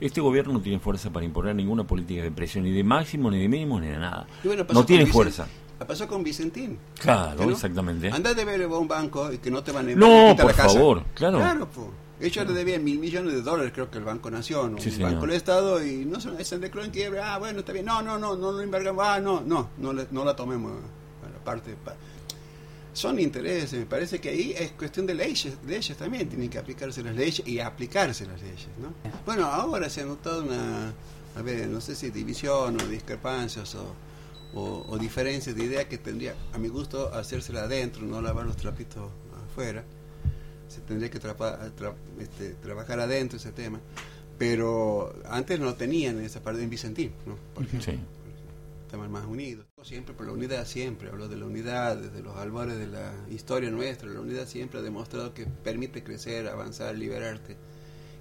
Este 0.00 0.20
gobierno 0.20 0.52
no 0.52 0.60
tiene 0.60 0.78
fuerza 0.78 1.10
para 1.10 1.24
imponer 1.24 1.54
ninguna 1.54 1.84
política 1.84 2.22
de 2.22 2.30
presión, 2.30 2.64
ni 2.64 2.70
de 2.70 2.84
máximo, 2.84 3.30
ni 3.30 3.40
de 3.40 3.48
mínimo, 3.48 3.80
ni 3.80 3.88
de 3.88 3.98
nada. 3.98 4.26
no 4.72 4.84
tiene 4.84 5.06
fuerza. 5.06 5.46
Pasó 5.86 6.08
con 6.08 6.24
Vicentín. 6.24 6.78
Claro, 6.98 7.50
exactamente. 7.50 8.10
Andá 8.10 8.34
de 8.34 8.44
ver 8.44 8.62
a 8.62 8.66
un 8.66 8.88
banco 8.88 9.32
y 9.32 9.38
que 9.38 9.50
no 9.50 9.62
te 9.62 9.70
van 9.70 9.88
a 9.88 9.94
No, 9.94 10.34
por 10.36 10.52
favor, 10.52 11.04
claro. 11.14 11.38
Claro, 11.38 11.68
pues. 11.72 11.86
Ellos 12.20 12.48
le 12.48 12.52
debían 12.52 12.82
mil 12.82 12.98
millones 12.98 13.32
de 13.32 13.42
dólares, 13.42 13.70
creo 13.72 13.88
que 13.92 13.98
el 13.98 14.04
Banco 14.04 14.28
Nación, 14.28 14.74
o 14.74 14.78
el 14.78 14.98
Banco 15.02 15.20
del 15.20 15.36
Estado, 15.36 15.84
y 15.84 16.04
no 16.04 16.20
se, 16.20 16.44
se 16.44 16.58
declaró 16.58 16.84
en 16.84 16.90
quiebra. 16.90 17.32
Ah, 17.34 17.38
bueno, 17.38 17.60
está 17.60 17.72
bien. 17.72 17.84
No, 17.84 18.02
no, 18.02 18.18
no, 18.18 18.34
no 18.34 18.50
lo 18.50 18.62
invergamos. 18.62 19.04
Ah, 19.06 19.20
no, 19.20 19.40
no, 19.40 19.68
no, 19.78 19.92
no 19.92 20.24
la 20.24 20.34
tomemos. 20.34 20.72
Bueno, 21.20 21.36
parte, 21.44 21.76
son 22.98 23.18
intereses. 23.18 23.78
Me 23.78 23.86
parece 23.86 24.20
que 24.20 24.30
ahí 24.30 24.54
es 24.56 24.72
cuestión 24.72 25.06
de 25.06 25.14
leyes, 25.14 25.54
leyes 25.66 25.96
también. 25.96 26.28
Tienen 26.28 26.50
que 26.50 26.58
aplicarse 26.58 27.02
las 27.02 27.14
leyes 27.14 27.42
y 27.46 27.60
aplicarse 27.60 28.26
las 28.26 28.40
leyes, 28.40 28.68
¿no? 28.80 28.92
Bueno, 29.24 29.46
ahora 29.46 29.88
se 29.88 30.02
ha 30.02 30.04
notado 30.04 30.42
una, 30.42 30.92
a 31.36 31.42
ver, 31.42 31.68
no 31.68 31.80
sé 31.80 31.94
si 31.94 32.10
división 32.10 32.80
o 32.80 32.86
discrepancias 32.88 33.74
o, 33.74 33.94
o, 34.54 34.98
diferencias 34.98 35.54
de 35.54 35.64
idea 35.64 35.88
que 35.88 35.98
tendría, 35.98 36.34
a 36.52 36.58
mi 36.58 36.68
gusto, 36.68 37.12
hacérsela 37.14 37.62
adentro, 37.62 38.02
no 38.02 38.20
lavar 38.20 38.46
los 38.46 38.56
trapitos 38.56 39.10
afuera 39.50 39.84
se 40.68 40.80
tendría 40.82 41.10
que 41.10 41.18
este, 41.18 42.50
trabajar 42.62 43.00
adentro 43.00 43.38
ese 43.38 43.52
tema. 43.52 43.80
Pero 44.38 45.12
antes 45.28 45.58
no 45.58 45.74
tenían 45.74 46.20
esa 46.20 46.40
parte 46.40 46.62
en 46.62 46.70
Vicentín, 46.70 47.12
¿no? 47.26 47.36
Por 47.54 47.64
ejemplo. 47.64 47.94
Estaban 48.88 49.12
más 49.12 49.26
unidos. 49.26 49.66
Siempre 49.82 50.14
por 50.14 50.24
la 50.24 50.32
unidad, 50.32 50.66
siempre. 50.66 51.10
Hablo 51.10 51.28
de 51.28 51.36
la 51.36 51.44
unidad 51.44 51.98
desde 51.98 52.22
los 52.22 52.34
albores 52.38 52.78
de 52.78 52.86
la 52.86 53.12
historia 53.28 53.70
nuestra. 53.70 54.08
La 54.08 54.20
unidad 54.20 54.46
siempre 54.46 54.78
ha 54.78 54.82
demostrado 54.82 55.34
que 55.34 55.44
permite 55.44 56.02
crecer, 56.02 56.48
avanzar, 56.48 56.96
liberarte. 56.96 57.58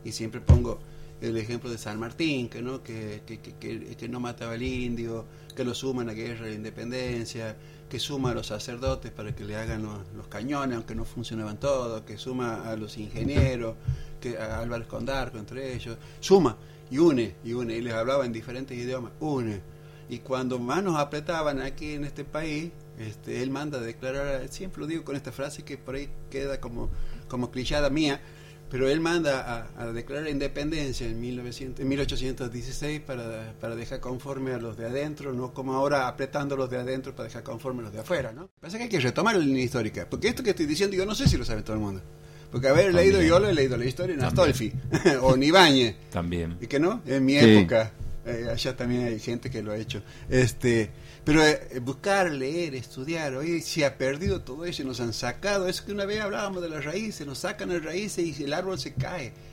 Y 0.04 0.12
siempre 0.12 0.42
pongo 0.42 0.80
el 1.22 1.38
ejemplo 1.38 1.70
de 1.70 1.78
San 1.78 1.98
Martín, 1.98 2.50
que 2.50 2.62
no, 2.62 2.84
que, 2.84 3.22
que, 3.26 3.40
que, 3.40 3.96
que 3.96 4.10
no 4.10 4.20
mataba 4.20 4.56
al 4.56 4.62
indio, 4.62 5.26
que 5.56 5.64
lo 5.64 5.74
suman 5.74 6.10
a 6.10 6.12
la 6.12 6.18
guerra 6.18 6.44
de 6.44 6.50
la 6.50 6.58
independencia, 6.58 7.56
que 7.90 7.98
suma 7.98 8.32
a 8.32 8.34
los 8.34 8.48
sacerdotes 8.48 9.10
para 9.14 9.34
que 9.34 9.46
le 9.46 9.56
hagan 9.56 9.84
los, 9.84 10.28
cañones, 10.28 10.76
aunque 10.76 10.96
no 10.96 11.06
funcionaban 11.06 11.62
todos, 11.62 12.02
que 12.02 12.18
suma 12.18 12.70
a 12.70 12.76
los 12.76 12.98
ingenieros, 12.98 13.78
que 14.20 14.38
a 14.38 14.60
Álvarez 14.60 14.88
Condarco 14.88 15.38
entre 15.38 15.74
ellos, 15.74 15.98
suma 16.20 16.58
y 16.92 16.98
une, 16.98 17.36
y 17.46 17.54
une, 17.54 17.78
y 17.78 17.82
les 17.82 17.94
hablaba 17.94 18.26
en 18.26 18.34
diferentes 18.34 18.78
idiomas, 18.78 19.14
une. 19.22 19.77
Y 20.10 20.20
cuando 20.20 20.60
más 20.60 20.84
nos 20.84 20.98
apretaban 20.98 21.62
aquí 21.62 21.94
en 21.94 22.06
este 22.06 22.24
país, 22.24 22.72
este, 22.98 23.44
él 23.44 23.52
manda 23.52 23.78
a 23.80 23.82
declarar, 23.82 24.48
siempre 24.50 24.82
lo 24.82 24.88
digo 24.88 25.04
con 25.04 25.16
esta 25.16 25.32
frase 25.32 25.64
que 25.64 25.78
por 25.78 25.96
ahí 25.96 26.10
queda 26.32 26.60
como, 26.60 26.90
como 27.28 27.52
clichada 27.52 27.90
mía, 27.90 28.22
pero 28.70 28.90
él 28.90 29.00
manda 29.00 29.70
a, 29.78 29.92
declarar 29.92 30.30
independencia 30.30 31.08
en, 31.08 31.20
1900, 31.20 31.80
en 31.82 31.88
1816 31.88 33.02
para, 33.02 33.54
para, 33.60 33.76
dejar 33.76 34.00
conforme 34.00 34.54
a 34.54 34.58
los 34.58 34.78
de 34.78 34.86
adentro, 34.86 35.34
no 35.34 35.54
como 35.54 35.74
ahora 35.74 36.08
apretando 36.08 36.58
los 36.58 36.70
de 36.70 36.78
adentro 36.78 37.16
para 37.16 37.28
dejar 37.28 37.44
conforme 37.44 37.82
a 37.82 37.84
los 37.84 37.94
de 37.94 38.00
afuera, 38.00 38.34
¿no? 38.34 38.50
Pasa 38.60 38.78
que 38.78 38.84
hay 38.84 38.90
que 38.90 39.00
retomar 39.00 39.36
la 39.36 39.44
línea 39.44 39.64
histórica, 39.64 40.08
porque 40.10 40.28
esto 40.28 40.44
que 40.44 40.50
estoy 40.50 40.66
diciendo 40.66 40.98
yo 40.98 41.06
no 41.06 41.16
sé 41.16 41.28
si 41.28 41.38
lo 41.38 41.46
sabe 41.46 41.62
todo 41.62 41.76
el 41.76 41.82
mundo. 41.82 42.02
Porque 42.52 42.70
haber 42.70 42.94
leído 42.94 43.22
yo 43.22 43.40
lo 43.40 43.50
he 43.50 43.54
leído 43.54 43.76
la 43.76 43.86
historia 43.86 44.16
en 44.16 44.24
Astolfi 44.24 44.72
o 45.22 45.36
en 45.36 45.44
Ibáñez. 45.44 45.96
También. 46.12 46.58
¿Y 46.62 46.68
que 46.68 46.80
no? 46.80 47.02
En 47.06 47.26
mi 47.26 47.38
época. 47.38 47.92
Eh, 48.28 48.50
allá 48.52 48.76
también 48.76 49.06
hay 49.06 49.20
gente 49.20 49.50
que 49.50 49.64
lo 49.64 49.72
ha 49.72 49.78
hecho. 49.78 50.02
Este, 50.30 50.90
pero 51.24 51.44
eh, 51.44 51.80
buscar, 51.82 52.30
leer, 52.30 52.76
estudiar, 52.76 53.36
hoy 53.36 53.62
se 53.62 53.86
ha 53.86 53.98
perdido 53.98 54.42
todo 54.42 54.66
eso 54.66 54.82
y 54.82 54.86
nos 54.86 55.00
han 55.00 55.14
sacado, 55.14 55.68
eso 55.68 55.86
que 55.86 55.94
una 55.94 56.06
vez 56.06 56.20
hablábamos 56.20 56.62
de 56.62 56.70
las 56.70 56.84
raíces, 56.84 57.26
nos 57.26 57.40
sacan 57.40 57.70
las 57.70 57.84
raíces 57.84 58.40
y 58.40 58.44
el 58.44 58.54
árbol 58.54 58.78
se 58.78 58.94
cae. 58.94 59.32